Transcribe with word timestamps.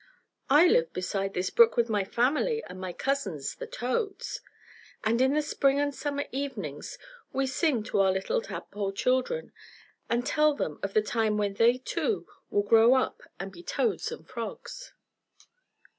"I 0.49 0.65
live 0.67 0.91
beside 0.93 1.35
this 1.35 1.51
brook 1.51 1.77
with 1.77 1.87
my 1.87 2.03
family, 2.03 2.63
and 2.63 2.81
my 2.81 2.91
cousins, 2.91 3.53
the 3.53 3.67
toads; 3.67 4.41
and 5.03 5.21
in 5.21 5.33
the 5.35 5.43
spring 5.43 5.79
and 5.79 5.93
summer 5.93 6.25
evenings 6.31 6.97
we 7.31 7.45
sing 7.45 7.83
to 7.83 7.99
our 7.99 8.11
little 8.11 8.41
tadpole 8.41 8.93
children, 8.93 9.51
and 10.09 10.25
tell 10.25 10.55
them 10.55 10.79
of 10.81 10.95
the 10.95 11.03
time 11.03 11.37
when 11.37 11.53
they, 11.53 11.77
too, 11.77 12.25
will 12.49 12.63
grow 12.63 12.95
up 12.95 13.21
and 13.39 13.51
be 13.51 13.61
toads 13.61 14.11
and 14.11 14.27
frogs." 14.27 14.91